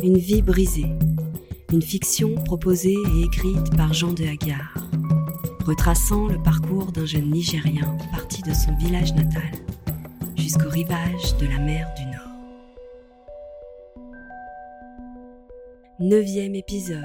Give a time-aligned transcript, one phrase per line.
[0.00, 0.92] Une vie brisée.
[1.72, 4.72] Une fiction proposée et écrite par Jean de Hagar,
[5.66, 9.50] retraçant le parcours d'un jeune Nigérien parti de son village natal
[10.36, 12.14] jusqu'au rivage de la mer du Nord.
[15.98, 17.02] Neuvième épisode.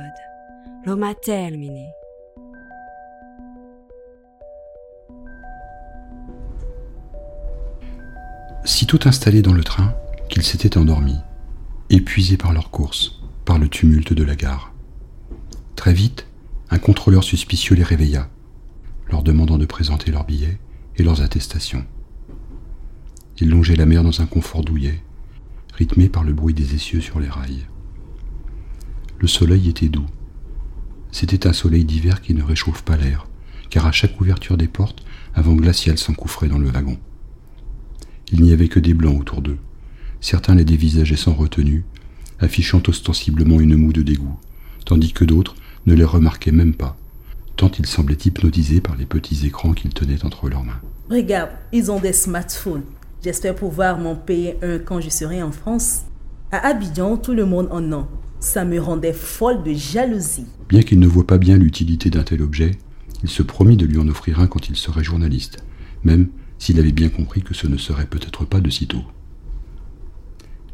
[0.85, 1.87] L'Oma terminé.
[8.65, 9.95] Sitôt installé dans le train,
[10.29, 11.19] qu'ils s'étaient endormis,
[11.89, 14.73] épuisés par leur course, par le tumulte de la gare.
[15.75, 16.27] Très vite,
[16.69, 18.29] un contrôleur suspicieux les réveilla,
[19.09, 20.59] leur demandant de présenter leurs billets
[20.95, 21.85] et leurs attestations.
[23.39, 25.03] Ils longeaient la mer dans un confort douillet,
[25.73, 27.65] rythmé par le bruit des essieux sur les rails.
[29.19, 30.05] Le soleil était doux.
[31.11, 33.27] C'était un soleil d'hiver qui ne réchauffe pas l'air,
[33.69, 35.03] car à chaque ouverture des portes,
[35.35, 36.97] un vent glacial s'engouffrait dans le wagon.
[38.31, 39.59] Il n'y avait que des blancs autour d'eux.
[40.23, 41.83] Certains les dévisageaient sans retenue,
[42.39, 44.39] affichant ostensiblement une moue de dégoût,
[44.85, 45.53] tandis que d'autres
[45.85, 46.95] ne les remarquaient même pas,
[47.57, 50.79] tant ils semblaient hypnotisés par les petits écrans qu'ils tenaient entre leurs mains.
[51.09, 52.83] Regarde, ils ont des smartphones.
[53.21, 56.03] J'espère pouvoir m'en payer un quand je serai en France.
[56.53, 58.07] À Abidjan, tout le monde en a.
[58.39, 60.45] Ça me rendait folle de jalousie.
[60.69, 62.71] Bien qu'il ne voie pas bien l'utilité d'un tel objet,
[63.23, 65.65] il se promit de lui en offrir un quand il serait journaliste,
[66.05, 69.03] même s'il avait bien compris que ce ne serait peut-être pas de sitôt.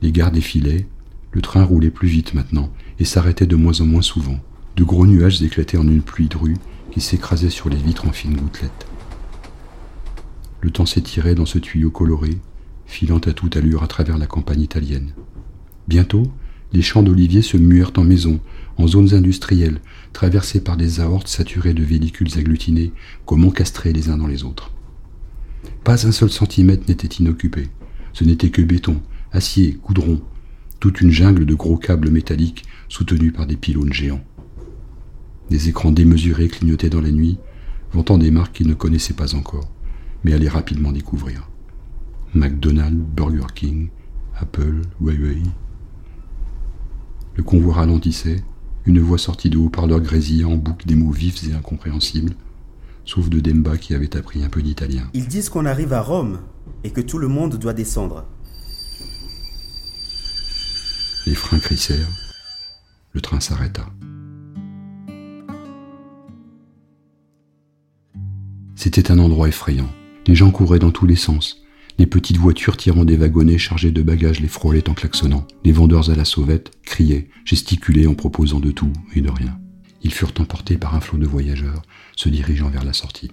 [0.01, 0.87] Les gares défilaient,
[1.31, 4.39] le train roulait plus vite maintenant et s'arrêtait de moins en moins souvent.
[4.75, 6.57] De gros nuages éclataient en une pluie drue
[6.91, 8.87] qui s'écrasait sur les vitres en fines gouttelettes.
[10.61, 12.37] Le temps s'étirait dans ce tuyau coloré,
[12.85, 15.11] filant à toute allure à travers la campagne italienne.
[15.87, 16.23] Bientôt,
[16.73, 18.39] les champs d'oliviers se muèrent en maisons,
[18.77, 19.79] en zones industrielles,
[20.13, 22.91] traversées par des aortes saturées de véhicules agglutinés,
[23.25, 24.71] comme encastrés les uns dans les autres.
[25.83, 27.67] Pas un seul centimètre n'était inoccupé.
[28.13, 30.21] Ce n'était que béton, acier, goudron,
[30.79, 34.23] toute une jungle de gros câbles métalliques soutenus par des pylônes géants.
[35.49, 37.37] Des écrans démesurés clignotaient dans la nuit,
[37.91, 39.69] vantant des marques qu'ils ne connaissaient pas encore,
[40.23, 41.49] mais allaient rapidement découvrir.
[42.33, 43.89] McDonald's, Burger King,
[44.37, 45.41] Apple, Huawei.
[47.35, 48.43] Le convoi ralentissait,
[48.85, 52.33] une voix sortie de haut-parleur grésillait en boucle des mots vifs et incompréhensibles,
[53.05, 55.09] sauf de Demba qui avait appris un peu d'italien.
[55.13, 56.39] Ils disent qu'on arrive à Rome
[56.83, 58.25] et que tout le monde doit descendre.
[61.25, 62.07] Les freins crissèrent.
[63.11, 63.85] Le train s'arrêta.
[68.75, 69.89] C'était un endroit effrayant.
[70.27, 71.61] Les gens couraient dans tous les sens.
[71.97, 75.45] Les petites voitures tirant des wagonnets chargés de bagages les frôlaient en klaxonnant.
[75.65, 79.59] Les vendeurs à la sauvette criaient, gesticulaient en proposant de tout et de rien.
[80.01, 81.81] Ils furent emportés par un flot de voyageurs
[82.15, 83.31] se dirigeant vers la sortie.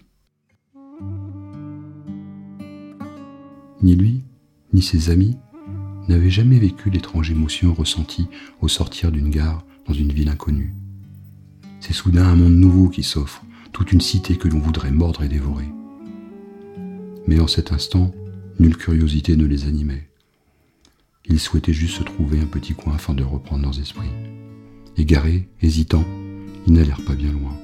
[3.82, 4.24] Ni lui,
[4.72, 5.36] ni ses amis
[6.08, 8.28] n'avaient jamais vécu l'étrange émotion ressentie
[8.60, 10.74] au sortir d'une gare dans une ville inconnue.
[11.80, 15.28] C'est soudain un monde nouveau qui s'offre, toute une cité que l'on voudrait mordre et
[15.28, 15.68] dévorer.
[17.26, 18.12] Mais en cet instant,
[18.58, 20.08] nulle curiosité ne les animait.
[21.26, 24.08] Ils souhaitaient juste se trouver un petit coin afin de reprendre leurs esprits.
[24.96, 26.06] Égarés, hésitants,
[26.66, 27.56] ils n'allèrent pas bien loin,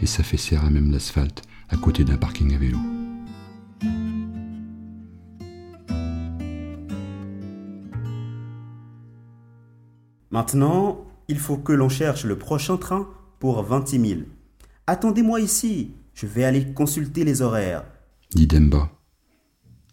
[0.00, 2.78] et s'affaissèrent à même l'asphalte à côté d'un parking à vélo.
[10.32, 13.06] Maintenant, il faut que l'on cherche le prochain train
[13.38, 14.20] pour 26 000.
[14.86, 17.84] Attendez-moi ici, je vais aller consulter les horaires.
[18.34, 18.90] Dit Demba.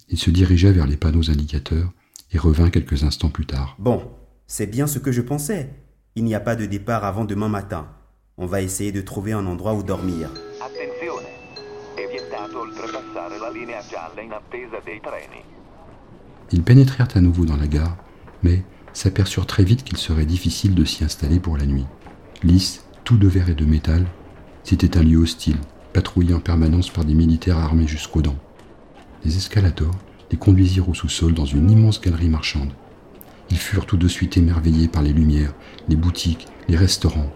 [0.08, 1.92] Il se dirigea vers les panneaux indicateurs
[2.32, 3.76] et revint quelques instants plus tard.
[3.80, 4.02] Bon,
[4.48, 5.70] c'est bien ce que je pensais.
[6.16, 7.90] Il n'y a pas de départ avant demain matin.
[8.38, 10.30] On va essayer de trouver un endroit où dormir.
[10.62, 11.28] Attenzione!
[11.96, 15.44] È vietato oltrepassare la linea gialla in attesa dei treni.
[16.54, 17.98] Ils pénétrèrent à nouveau dans la gare,
[18.42, 18.64] mais
[18.94, 21.86] s'aperçurent très vite qu'il serait difficile de s'y installer pour la nuit.
[22.44, 24.06] Lisse, tout de verre et de métal,
[24.64, 25.58] c'était un lieu hostile,
[25.94, 28.38] patrouillé en permanence par des militaires armés jusqu'aux dents.
[29.26, 29.96] Les escalators
[30.32, 32.72] les conduisirent au sous-sol dans une immense galerie marchande.
[33.50, 35.53] Ils furent tout de suite émerveillés par les lumières,
[35.88, 37.32] les boutiques, les restaurants.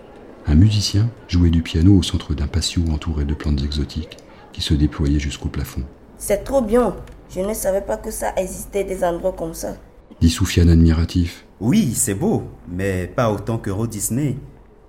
[0.46, 4.18] Un musicien jouait du piano au centre d'un patio entouré de plantes exotiques
[4.52, 5.84] qui se déployaient jusqu'au plafond.
[6.18, 6.96] C'est trop bien.
[7.34, 9.76] Je ne savais pas que ça existait des endroits comme ça.
[10.24, 11.44] Dit Soufiane admiratif.
[11.60, 14.38] Oui, c'est beau, mais pas autant que Walt Disney.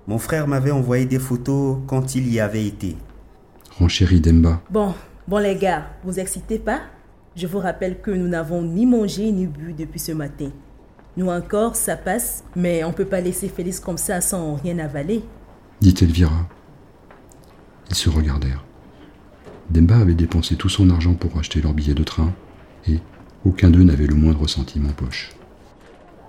[0.07, 2.97] Mon frère m'avait envoyé des photos quand il y avait été.
[3.81, 4.63] Renchérit Demba.
[4.71, 4.95] Bon,
[5.27, 6.83] bon les gars, vous excitez pas?
[7.35, 10.53] Je vous rappelle que nous n'avons ni mangé ni bu depuis ce matin.
[11.17, 15.25] Nous encore, ça passe, mais on peut pas laisser Félix comme ça sans rien avaler.
[15.81, 16.49] Dit Elvira.
[17.91, 18.65] Ils se regardèrent.
[19.69, 22.33] Demba avait dépensé tout son argent pour acheter leur billet de train,
[22.87, 23.01] et
[23.45, 25.33] aucun d'eux n'avait le moindre centime en poche.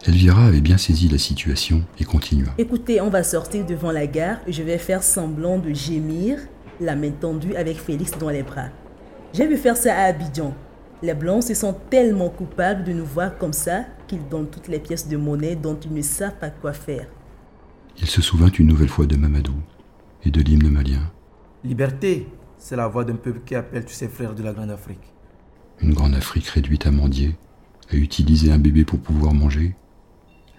[0.08, 2.50] Elvira avait bien saisi la situation et continua.
[2.58, 6.38] Écoutez, on va sortir devant la gare et je vais faire semblant de gémir,
[6.80, 8.68] la main tendue avec Félix dans les bras.
[9.34, 10.54] J'ai vu faire ça à Abidjan.
[11.02, 14.80] Les Blancs se sont tellement coupables de nous voir comme ça qu'ils donnent toutes les
[14.80, 17.08] pièces de monnaie dont ils ne savent pas quoi faire.
[17.98, 19.56] Il se souvint une nouvelle fois de Mamadou
[20.24, 21.12] et de l'hymne malien.
[21.64, 22.28] Liberté,
[22.58, 25.15] c'est la voix d'un peuple qui appelle tous ses frères de la Grande Afrique.
[25.82, 27.36] Une Grande Afrique réduite à mendier,
[27.92, 29.76] à utiliser un bébé pour pouvoir manger.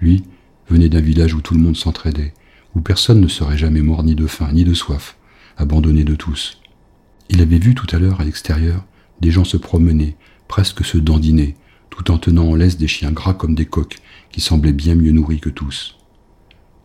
[0.00, 0.24] Lui
[0.68, 2.34] venait d'un village où tout le monde s'entraidait,
[2.74, 5.16] où personne ne serait jamais mort ni de faim ni de soif,
[5.56, 6.60] abandonné de tous.
[7.28, 8.84] Il avait vu tout à l'heure à l'extérieur
[9.20, 10.16] des gens se promener,
[10.48, 11.56] presque se dandiner,
[11.90, 13.98] tout en tenant en laisse des chiens gras comme des coqs,
[14.30, 15.96] qui semblaient bien mieux nourris que tous.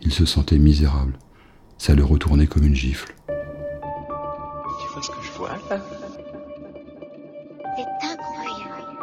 [0.01, 1.19] Il se sentait misérable.
[1.77, 3.13] Ça le retournait comme une gifle.
[7.76, 8.98] C'est incroyable.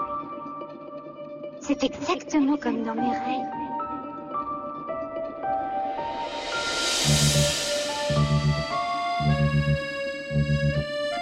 [1.60, 3.46] C'est exactement comme dans mes rêves.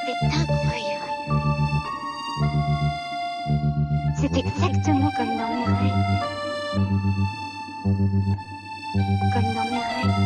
[0.07, 1.11] C'est incroyable.
[4.17, 6.05] C'est exactement comme dans mes rêves.
[9.35, 10.17] Comme dans mes rêves.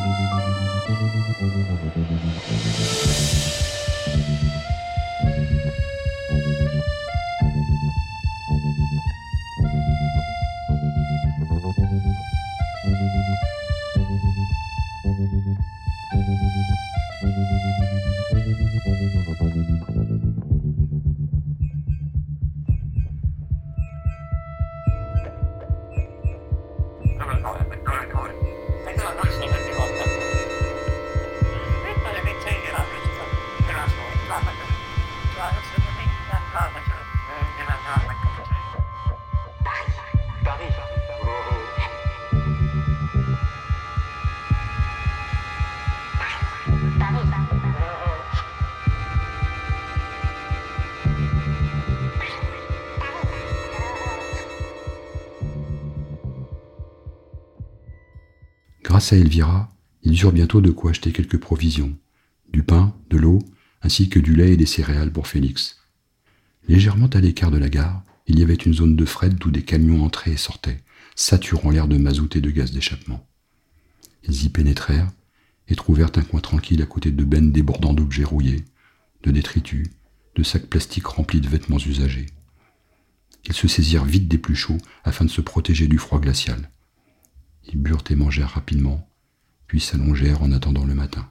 [58.91, 59.69] Grâce à Elvira,
[60.03, 61.97] ils eurent bientôt de quoi acheter quelques provisions,
[62.53, 63.39] du pain, de l'eau,
[63.83, 65.79] ainsi que du lait et des céréales pour Félix.
[66.67, 69.63] Légèrement à l'écart de la gare, il y avait une zone de fret d'où des
[69.63, 70.83] camions entraient et sortaient,
[71.15, 73.25] saturant l'air de mazout et de gaz d'échappement.
[74.25, 75.13] Ils y pénétrèrent
[75.69, 78.65] et trouvèrent un coin tranquille à côté de bennes débordant d'objets rouillés,
[79.23, 79.87] de détritus,
[80.35, 82.27] de sacs plastiques remplis de vêtements usagés.
[83.45, 86.69] Ils se saisirent vite des plus chauds afin de se protéger du froid glacial.
[87.69, 89.07] Ils burent et mangèrent rapidement,
[89.67, 91.27] puis s'allongèrent en attendant le matin.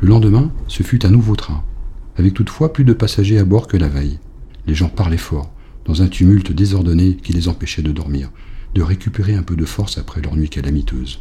[0.00, 1.64] Le lendemain, ce fut un nouveau train,
[2.18, 4.18] avec toutefois plus de passagers à bord que la veille.
[4.66, 5.52] Les gens parlaient fort,
[5.84, 8.30] dans un tumulte désordonné qui les empêchait de dormir,
[8.74, 11.20] de récupérer un peu de force après leur nuit calamiteuse.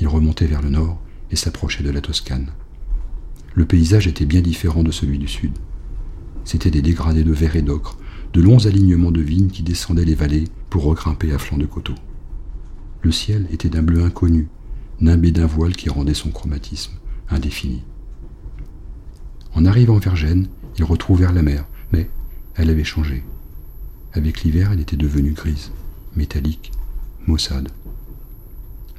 [0.00, 1.00] Ils remontaient vers le nord
[1.32, 2.52] et s'approchaient de la Toscane.
[3.54, 5.52] Le paysage était bien différent de celui du sud.
[6.44, 7.98] C'étaient des dégradés de verre et d'ocre,
[8.32, 11.98] de longs alignements de vignes qui descendaient les vallées pour regrimper à flanc de coteaux.
[13.02, 14.48] Le ciel était d'un bleu inconnu,
[15.00, 16.92] nimbé d'un voile qui rendait son chromatisme
[17.28, 17.82] indéfini.
[19.54, 22.08] En arrivant vers Gênes, ils retrouvèrent la mer, mais
[22.54, 23.24] elle avait changé.
[24.12, 25.70] Avec l'hiver, elle était devenue grise,
[26.16, 26.72] métallique,
[27.26, 27.68] maussade.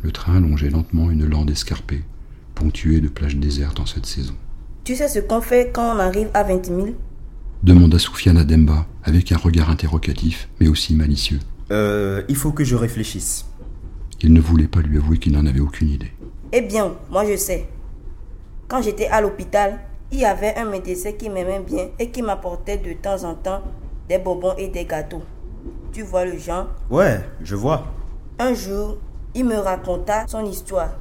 [0.02, 2.04] Le train longeait lentement une lande escarpée,
[2.56, 4.36] ponctuée de plages désertes en cette saison.
[4.84, 6.88] Tu sais ce qu'on fait quand on arrive à 20 000
[7.64, 11.40] demanda Soufiane Demba avec un regard interrogatif, mais aussi malicieux.
[11.72, 13.46] Euh, il faut que je réfléchisse.
[14.22, 16.12] Il ne voulait pas lui avouer qu'il n'en avait aucune idée.
[16.52, 17.68] Eh bien, moi je sais.
[18.68, 19.80] Quand j'étais à l'hôpital,
[20.12, 23.62] il y avait un médecin qui m'aimait bien et qui m'apportait de temps en temps
[24.08, 25.22] des bonbons et des gâteaux.
[25.92, 26.68] Tu vois le genre?
[26.90, 27.84] Ouais, je vois.
[28.40, 28.98] Un jour,
[29.36, 30.92] il me raconta son histoire.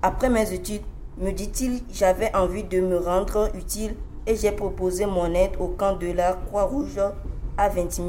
[0.00, 0.82] Après mes études,
[1.18, 3.94] me dit-il, j'avais envie de me rendre utile
[4.26, 7.00] et j'ai proposé mon aide au camp de la Croix-Rouge
[7.58, 8.08] à 20 000.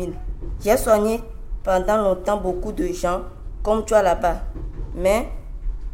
[0.63, 1.19] J'ai soigné
[1.63, 3.23] pendant longtemps beaucoup de gens
[3.61, 4.43] comme toi là-bas.
[4.95, 5.27] Mais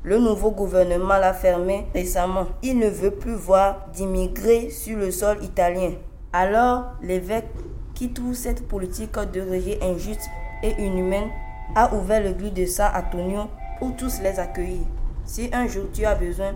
[0.03, 2.47] le nouveau gouvernement l'a fermé récemment.
[2.63, 5.91] Il ne veut plus voir d'immigrés sur le sol italien.
[6.31, 7.49] Alors, l'évêque,
[7.93, 10.29] qui trouve cette politique de rejet injuste
[10.63, 11.29] et inhumaine,
[11.75, 14.85] a ouvert l'église de San Antonio pour tous les accueillir.
[15.25, 16.53] Si un jour tu as besoin,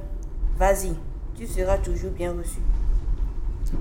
[0.57, 0.93] vas-y,
[1.35, 2.59] tu seras toujours bien reçu.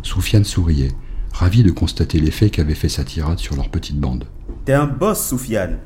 [0.03, 0.93] Soufiane souriait,
[1.33, 4.27] ravi de constater l'effet qu'avait fait sa tirade sur leur petite bande.
[4.65, 5.79] T'es un boss, Soufiane.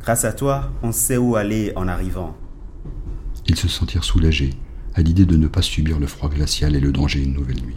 [0.00, 2.34] Grâce à toi, on sait où aller en arrivant.
[3.46, 4.54] Ils se sentirent soulagés
[4.94, 7.76] à l'idée de ne pas subir le froid glacial et le danger une nouvelle nuit.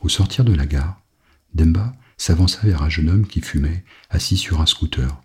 [0.00, 1.02] Au sortir de la gare,
[1.54, 5.20] Demba s'avança vers un jeune homme qui fumait, assis sur un scooter.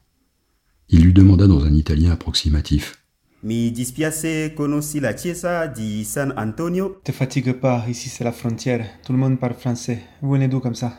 [0.89, 3.00] Il lui demanda dans un italien approximatif
[3.43, 6.99] Mi dispiace conosci la chiesa di San Antonio.
[7.03, 8.85] Te fatigue pas, ici c'est la frontière.
[9.03, 10.03] Tout le monde parle français.
[10.21, 10.93] Vous venez d'où comme ça?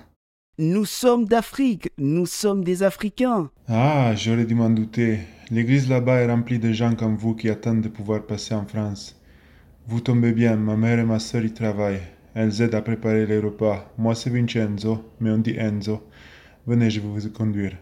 [0.58, 3.48] Nous sommes d'Afrique, nous sommes des Africains.
[3.68, 5.20] Ah, j'aurais dû m'en douter.
[5.52, 9.20] L'église là-bas est remplie de gens comme vous qui attendent de pouvoir passer en France.
[9.86, 12.02] Vous tombez bien, ma mère et ma sœur y travaillent.
[12.34, 13.88] Elles aident à préparer les repas.
[13.96, 16.02] Moi c'est Vincenzo, mais on dit Enzo.
[16.66, 17.76] Venez, je vais vous conduire.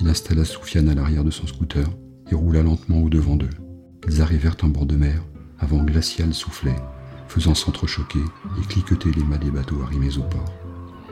[0.00, 1.86] Il installa Soufiane à l'arrière de son scooter
[2.30, 3.50] et roula lentement au devant d'eux.
[4.08, 5.22] Ils arrivèrent en bord de mer,
[5.60, 6.76] un vent glacial soufflait,
[7.28, 8.20] faisant s'entrechoquer
[8.58, 10.52] et cliqueter les mâts des bateaux arrimés au port.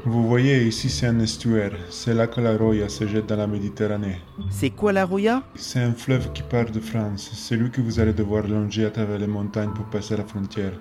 [0.07, 1.77] Vous voyez, ici c'est un estuaire.
[1.91, 4.21] C'est là que la Roya se jette dans la Méditerranée.
[4.49, 5.43] C'est quoi la Roya?
[5.55, 7.31] C'est un fleuve qui part de France.
[7.35, 10.73] C'est lui que vous allez devoir longer à travers les montagnes pour passer la frontière.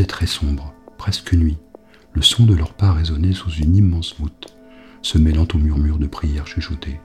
[0.00, 1.58] Très sombre, presque nuit.
[2.14, 4.56] Le son de leurs pas résonnait sous une immense voûte,
[5.02, 7.00] se mêlant au murmure de prières chuchotées.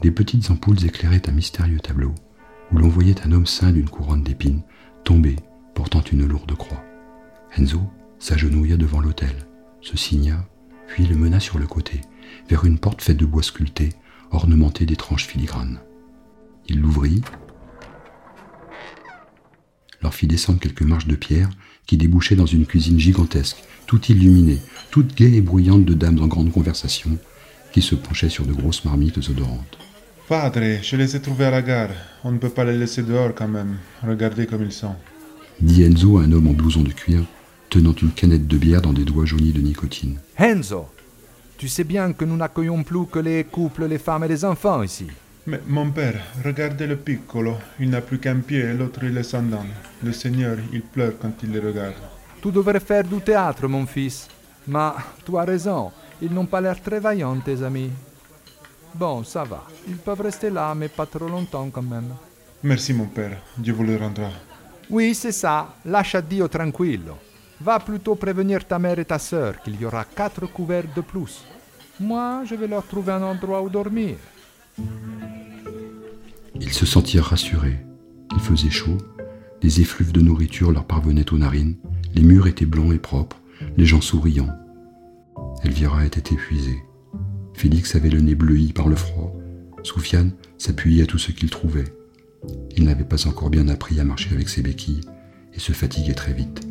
[0.00, 2.14] Des petites ampoules éclairaient un mystérieux tableau,
[2.72, 4.62] où l'on voyait un homme ceint d'une couronne d'épines,
[5.04, 5.36] tomber,
[5.74, 6.82] portant une lourde croix.
[7.56, 7.80] Enzo
[8.18, 9.34] s'agenouilla devant l'autel,
[9.80, 10.46] se signa,
[10.86, 12.00] puis le mena sur le côté,
[12.48, 13.90] vers une porte faite de bois sculpté,
[14.30, 15.80] ornementée d'étranges filigranes.
[16.68, 17.22] Il l'ouvrit,
[20.02, 21.50] leur fit descendre quelques marches de pierre
[21.90, 23.56] qui débouchaient dans une cuisine gigantesque,
[23.88, 24.60] toute illuminée,
[24.92, 27.18] toute gaie et bruyante de dames en grande conversation,
[27.72, 29.76] qui se penchaient sur de grosses marmites odorantes.
[30.28, 31.90] Padre, je les ai trouvés à la gare.
[32.22, 33.78] On ne peut pas les laisser dehors quand même.
[34.06, 34.94] Regardez comme ils sont.
[35.60, 37.24] Dit Enzo à un homme en blouson de cuir,
[37.70, 40.20] tenant une canette de bière dans des doigts jaunis de nicotine.
[40.38, 40.86] Enzo,
[41.58, 44.84] tu sais bien que nous n'accueillons plus que les couples, les femmes et les enfants
[44.84, 45.06] ici.
[45.50, 46.14] Mais mon père,
[46.44, 47.56] regardez le piccolo.
[47.80, 49.66] Il n'a plus qu'un pied et l'autre il est sans dents.
[50.00, 51.96] Le Seigneur, il pleure quand il les regarde.
[52.40, 54.28] Tu devrais faire du théâtre, mon fils.
[54.68, 54.92] Mais
[55.26, 55.90] tu as raison,
[56.22, 57.90] ils n'ont pas l'air très vaillants, tes amis.
[58.94, 59.64] Bon, ça va.
[59.88, 62.14] Ils peuvent rester là, mais pas trop longtemps quand même.
[62.62, 64.30] Merci mon père, Dieu vous le rendra.
[64.88, 65.74] Oui, c'est ça.
[65.84, 67.16] Lascia Dio tranquillo.
[67.60, 71.44] Va plutôt prévenir ta mère et ta sœur qu'il y aura quatre couverts de plus.
[71.98, 74.16] Moi, je vais leur trouver un endroit où dormir.
[76.60, 77.78] Ils se sentirent rassurés.
[78.32, 78.98] Il faisait chaud,
[79.60, 81.76] des effluves de nourriture leur parvenaient aux narines,
[82.14, 83.40] les murs étaient blancs et propres,
[83.76, 84.54] les gens souriants.
[85.62, 86.78] Elvira était épuisée.
[87.54, 89.34] Félix avait le nez bleui par le froid.
[89.82, 91.84] Soufiane s'appuyait à tout ce qu'il trouvait.
[92.76, 95.02] Il n'avait pas encore bien appris à marcher avec ses béquilles
[95.54, 96.69] et se fatiguait très vite.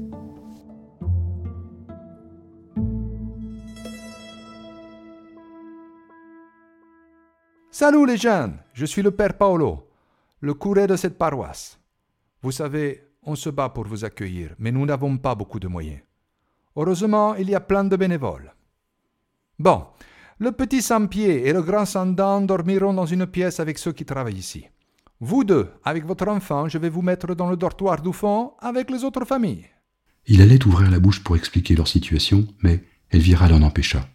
[7.79, 9.88] Salut les jeunes, je suis le père Paolo,
[10.41, 11.79] le curé de cette paroisse.
[12.41, 16.01] Vous savez, on se bat pour vous accueillir, mais nous n'avons pas beaucoup de moyens.
[16.75, 18.53] Heureusement, il y a plein de bénévoles.
[19.57, 19.86] Bon,
[20.39, 24.36] le petit sans-pied et le grand sans-dents dormiront dans une pièce avec ceux qui travaillent
[24.36, 24.65] ici.
[25.21, 28.91] Vous deux, avec votre enfant, je vais vous mettre dans le dortoir du fond avec
[28.91, 29.67] les autres familles.
[30.27, 34.05] Il allait ouvrir la bouche pour expliquer leur situation, mais Elvira l'en empêcha.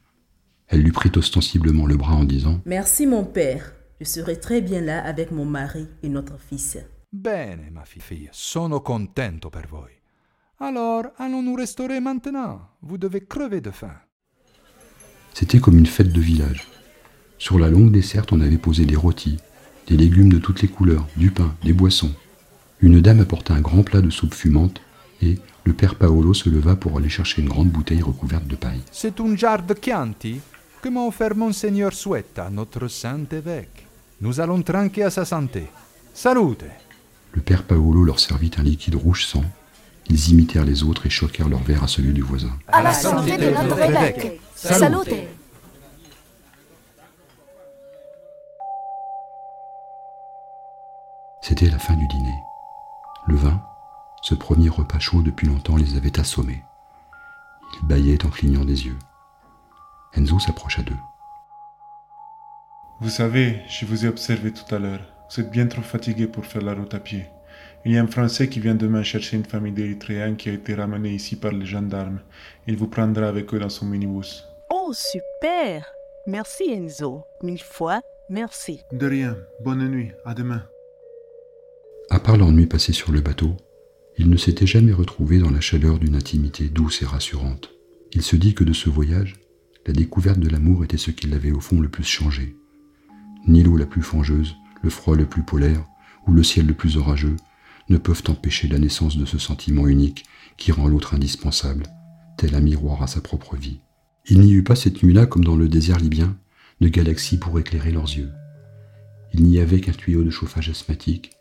[0.68, 4.80] Elle lui prit ostensiblement le bras en disant Merci mon père, je serai très bien
[4.80, 6.78] là avec mon mari et notre fils.
[7.12, 9.90] Bene, ma fille, sono contento per voi.
[10.58, 12.60] Alors, allons-nous restaurer maintenant.
[12.82, 13.94] Vous devez crever de faim.
[15.32, 16.66] C'était comme une fête de village.
[17.38, 19.38] Sur la longue desserte, on avait posé des rôtis,
[19.86, 22.12] des légumes de toutes les couleurs, du pain, des boissons.
[22.80, 24.80] Une dame apporta un grand plat de soupe fumante
[25.22, 28.82] et le père Paolo se leva pour aller chercher une grande bouteille recouverte de paille.
[28.90, 30.40] C'est un jar de Chianti?
[30.84, 33.86] Que m'a offert Monseigneur Suetta, notre saint évêque?
[34.20, 35.66] Nous allons trinquer à sa santé.
[36.12, 36.66] Salute
[37.32, 39.44] Le père Paolo leur servit un liquide rouge sang.
[40.10, 42.52] Ils imitèrent les autres et choquèrent leur verre à celui du voisin.
[42.68, 44.38] À la santé de notre évêque.
[44.54, 45.08] Salute
[51.40, 52.38] C'était la fin du dîner.
[53.26, 53.62] Le vin,
[54.20, 56.62] ce premier repas chaud depuis longtemps, les avait assommés.
[57.80, 58.98] Ils bâillaient en clignant des yeux.
[60.16, 60.96] Enzo s'approcha d'eux.
[63.00, 65.00] Vous savez, je vous ai observé tout à l'heure.
[65.30, 67.26] Vous êtes bien trop fatigué pour faire la route à pied.
[67.84, 70.74] Il y a un Français qui vient demain chercher une famille d'Érythréens qui a été
[70.74, 72.20] ramenée ici par les gendarmes.
[72.66, 74.44] Il vous prendra avec eux dans son minibus.
[74.70, 75.84] Oh, super
[76.26, 77.24] Merci Enzo.
[77.42, 78.80] Mille fois, merci.
[78.92, 79.36] De rien.
[79.62, 80.12] Bonne nuit.
[80.24, 80.62] À demain.
[82.08, 83.56] À part l'ennui passé sur le bateau,
[84.16, 87.70] il ne s'était jamais retrouvé dans la chaleur d'une intimité douce et rassurante.
[88.12, 89.34] Il se dit que de ce voyage,
[89.86, 92.56] la découverte de l'amour était ce qui l'avait au fond le plus changé.
[93.46, 95.84] Ni l'eau la plus fangeuse, le froid le plus polaire,
[96.26, 97.36] ou le ciel le plus orageux,
[97.90, 100.24] ne peuvent empêcher la naissance de ce sentiment unique
[100.56, 101.84] qui rend l'autre indispensable,
[102.38, 103.80] tel un miroir à sa propre vie.
[104.26, 106.36] Il n'y eut pas cette nuit-là, comme dans le désert libyen,
[106.80, 108.32] de galaxies pour éclairer leurs yeux.
[109.34, 111.32] Il n'y avait qu'un tuyau de chauffage asthmatique,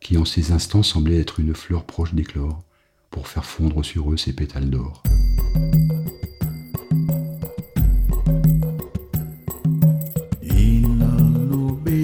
[0.00, 2.62] qui en ces instants semblait être une fleur proche d'éclore,
[3.10, 5.02] pour faire fondre sur eux ses pétales d'or.